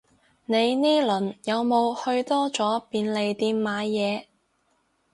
[0.47, 4.25] 你呢輪有冇去多咗便利店買嘢